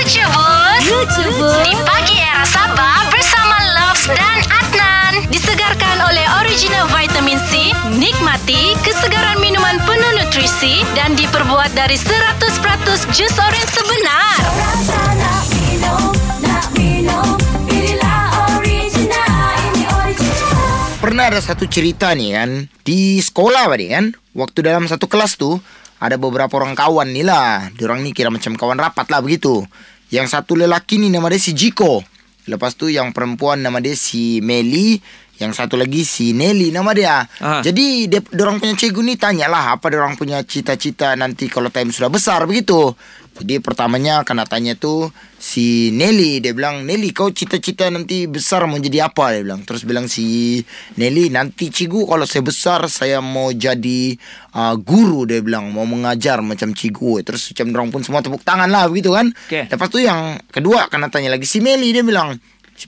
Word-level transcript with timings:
Lucu 0.00 0.24
Bus 0.32 0.84
Lucu 0.88 1.24
Bus 1.36 1.60
Di 1.60 1.76
pagi 1.84 2.16
era 2.16 2.40
Sabah 2.48 3.12
bersama 3.12 3.52
Loves 3.76 4.08
dan 4.08 4.40
Adnan. 4.48 5.28
Disegarkan 5.28 6.00
oleh 6.08 6.24
original 6.40 6.88
vitamin 6.88 7.36
C 7.52 7.68
Nikmati 8.00 8.80
kesegaran 8.80 9.44
minuman 9.44 9.76
penuh 9.84 10.12
nutrisi 10.16 10.88
Dan 10.96 11.20
diperbuat 11.20 11.76
dari 11.76 12.00
100% 12.00 13.12
jus 13.12 13.34
oren 13.36 13.66
sebenar. 13.68 14.40
Rasa 14.40 15.00
nak 15.20 15.44
minum, 15.52 16.08
nak 16.48 16.66
minum 16.72 17.28
Inilah 17.68 18.56
original, 18.56 19.52
ini 19.68 19.84
original. 19.84 20.96
Pernah 20.96 21.24
ada 21.28 21.44
satu 21.44 21.68
cerita 21.68 22.16
nih 22.16 22.40
kan 22.40 22.50
Di 22.88 23.20
sekolah 23.20 23.68
tadi 23.68 23.92
kan 23.92 24.16
Waktu 24.32 24.64
dalam 24.64 24.88
satu 24.88 25.04
kelas 25.04 25.36
tuh 25.36 25.60
Ada 26.00 26.16
beberapa 26.16 26.56
orang 26.56 26.72
kawan 26.72 27.12
nih 27.12 27.24
lah. 27.28 27.68
Diorang 27.76 28.00
nih 28.00 28.16
kira 28.16 28.32
macam 28.32 28.56
kawan 28.56 28.80
rapat 28.80 29.06
lah 29.12 29.20
begitu. 29.20 29.60
Yang 30.08 30.32
satu 30.32 30.56
lelaki 30.56 30.96
nih 30.96 31.12
nama 31.12 31.28
dia 31.28 31.36
si 31.36 31.52
Jiko. 31.52 32.00
Lepas 32.48 32.74
tu 32.74 32.88
yang 32.88 33.12
perempuan 33.12 33.60
nama 33.60 33.78
dia 33.84 33.92
si 33.92 34.40
Meli. 34.40 34.96
Yang 35.40 35.56
satu 35.56 35.80
lagi 35.80 36.04
si 36.04 36.36
Nelly 36.36 36.68
nama 36.68 36.92
dia. 36.92 37.24
Ah. 37.40 37.64
Jadi 37.64 38.08
dia, 38.12 38.20
orang 38.44 38.60
punya 38.60 38.76
cikgu 38.76 39.00
ni 39.00 39.16
tanyalah 39.16 39.72
Apa 39.72 39.88
orang 39.88 40.12
punya 40.12 40.44
cita-cita 40.44 41.16
nanti 41.16 41.48
kalau 41.48 41.72
time 41.72 41.88
sudah 41.88 42.12
besar 42.12 42.44
begitu 42.44 42.92
Jadi 43.40 43.56
pertamanya 43.64 44.20
kena 44.20 44.44
tanya 44.44 44.76
tu 44.76 45.08
si 45.40 45.88
Nelly 45.96 46.44
Dia 46.44 46.52
bilang 46.52 46.84
Nelly 46.84 47.16
kau 47.16 47.32
cita-cita 47.32 47.88
nanti 47.88 48.28
besar 48.28 48.68
mau 48.68 48.76
jadi 48.76 49.08
apa? 49.08 49.32
Dia 49.32 49.42
bilang. 49.42 49.64
Terus 49.64 49.82
bilang 49.88 50.06
si 50.06 50.60
Nelly 51.00 51.32
nanti 51.32 51.72
cikgu 51.72 52.04
kalau 52.04 52.28
saya 52.28 52.44
besar 52.44 52.84
saya 52.92 53.24
mau 53.24 53.48
jadi 53.48 54.14
uh, 54.52 54.76
guru 54.76 55.24
Dia 55.24 55.40
bilang. 55.40 55.72
Mau 55.72 55.88
mengajar 55.88 56.44
macam 56.44 56.76
cikgu. 56.76 57.24
Terus 57.24 57.56
macam 57.56 57.66
orang 57.80 57.88
pun 57.88 58.00
semua 58.04 58.20
tepuk 58.20 58.44
tangan 58.44 58.68
lah 58.68 58.86
begitu 58.92 59.16
kan. 59.16 59.32
Okey. 59.48 59.72
Lepas 59.72 59.88
tu 59.88 59.98
yang 59.98 60.36
kedua 60.52 60.92
kena 60.92 61.08
tanya 61.08 61.32
lagi 61.32 61.48
si 61.48 61.64
Meli 61.64 61.96
Dia 61.96 62.04
bilang 62.04 62.36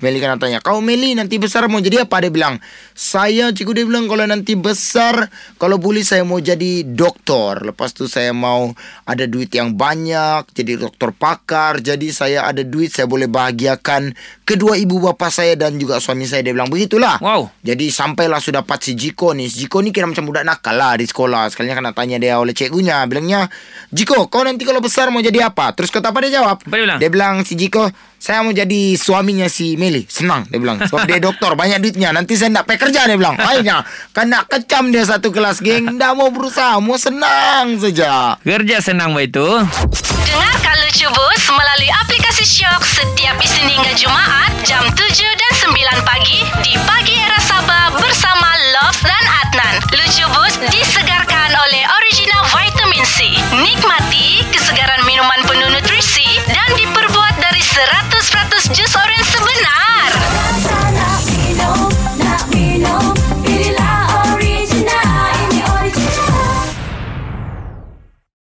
Meli 0.01 0.25
kena 0.25 0.41
tanya 0.41 0.65
Kau 0.65 0.81
Meli 0.81 1.13
nanti 1.13 1.37
besar 1.37 1.69
mau 1.69 1.85
jadi 1.85 2.09
apa 2.09 2.25
Dia 2.25 2.33
bilang 2.33 2.57
Saya 2.97 3.53
cikgu 3.53 3.77
dia 3.77 3.85
bilang 3.85 4.09
Kalau 4.09 4.25
nanti 4.25 4.57
besar 4.57 5.29
Kalau 5.61 5.77
boleh 5.77 6.01
saya 6.01 6.25
mau 6.25 6.41
jadi 6.41 6.89
doktor 6.89 7.61
Lepas 7.69 7.93
tu 7.93 8.09
saya 8.09 8.33
mau 8.33 8.73
Ada 9.05 9.29
duit 9.29 9.53
yang 9.53 9.77
banyak 9.77 10.49
Jadi 10.57 10.81
doktor 10.81 11.13
pakar 11.13 11.85
Jadi 11.85 12.09
saya 12.09 12.49
ada 12.49 12.65
duit 12.65 12.89
Saya 12.89 13.05
boleh 13.05 13.29
bahagiakan 13.29 14.17
Kedua 14.49 14.81
ibu 14.81 14.97
bapa 15.05 15.29
saya 15.29 15.61
Dan 15.61 15.77
juga 15.77 16.01
suami 16.01 16.25
saya 16.25 16.41
Dia 16.41 16.57
bilang 16.57 16.73
begitulah 16.73 17.21
Wow. 17.21 17.53
jadi 17.61 17.93
sampailah 17.93 18.41
sudah 18.41 18.63
dapat 18.63 18.79
si 18.87 18.95
Jiko 18.95 19.35
ni. 19.35 19.51
Si 19.51 19.67
Jiko 19.67 19.83
ni 19.83 19.91
kira 19.91 20.07
macam 20.07 20.23
budak 20.23 20.47
nakal 20.47 20.79
lah 20.79 20.95
di 20.95 21.05
sekolah. 21.05 21.51
Sekalinya 21.51 21.75
kena 21.75 21.91
tanya 21.91 22.23
dia 22.23 22.39
oleh 22.39 22.55
cikgunya. 22.55 23.03
Bilangnya, 23.11 23.51
Jiko, 23.91 24.31
kau 24.31 24.47
nanti 24.47 24.63
kalau 24.63 24.79
besar 24.79 25.11
mau 25.11 25.19
jadi 25.19 25.51
apa? 25.51 25.75
Terus 25.75 25.91
kata 25.91 26.15
apa 26.15 26.23
dia 26.23 26.39
jawab? 26.39 26.63
Apa 26.63 26.71
dia 26.71 26.85
bilang? 26.87 26.99
Dia 27.03 27.11
bilang, 27.11 27.35
si 27.43 27.59
Jiko, 27.59 27.91
saya 28.23 28.47
mau 28.47 28.55
jadi 28.55 28.95
suaminya 28.95 29.51
si 29.51 29.75
Meli. 29.75 30.07
Senang, 30.07 30.47
dia 30.47 30.63
bilang. 30.63 30.79
Sebab 30.79 31.11
dia 31.11 31.19
doktor, 31.19 31.59
banyak 31.59 31.83
duitnya. 31.83 32.15
Nanti 32.15 32.39
saya 32.39 32.55
nak 32.55 32.71
pay 32.71 32.79
kerja, 32.79 33.11
dia 33.11 33.19
bilang. 33.19 33.35
Akhirnya, 33.35 33.83
kan 34.15 34.31
nak 34.31 34.47
kecam 34.47 34.95
dia 34.95 35.03
satu 35.03 35.35
kelas, 35.35 35.59
geng. 35.59 35.99
Dah 35.99 36.15
mau 36.15 36.31
berusaha, 36.31 36.79
mau 36.79 36.95
senang 36.95 37.83
saja. 37.83 38.39
Kerja 38.47 38.79
senang 38.79 39.19
baik 39.19 39.35
itu. 39.35 39.49
Dengarkan 40.23 40.77
Lucu 40.87 41.11
Bus 41.11 41.43
melalui 41.51 41.91
aplikasi 41.99 42.47
Shock 42.47 42.87
Setiap 42.87 43.37
Isnin 43.43 43.75
hingga 43.75 43.93
Jumaat 43.99 44.55
Jam 44.65 44.87
7 44.87 44.97
dan 44.97 45.53
9 45.53 46.09
pagi 46.09 46.41
Di 46.65 46.73
Pagi 46.89 47.21
Era 47.21 47.37
Sabah 47.43 47.93
bersama 48.01 48.49
Loves 48.73 49.03
dan 49.05 49.25
Adnan 49.45 49.77
Lucu 49.93 50.25
Bus 50.33 50.57
disegarkan 50.73 51.51
oleh 51.53 51.85
original 51.85 52.49
vitamin 52.49 53.05
C 53.05 53.29
Nikmati 53.61 54.47
kesegaran 54.55 55.05
minuman 55.05 55.43
penuh 55.45 55.69
nutrisi 55.69 56.41
Dan 56.49 56.81
diperbuat 56.81 57.35
dari 57.37 57.61
100% 57.61 57.83
jus 57.83 57.93
orange 57.93 58.12